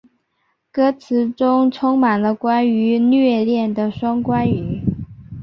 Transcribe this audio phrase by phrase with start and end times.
[0.71, 4.81] 歌词中充满了关于虐恋的双关语。